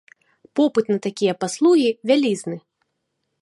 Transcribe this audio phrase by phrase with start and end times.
[0.59, 2.57] Попыт на такія паслугі вялізны.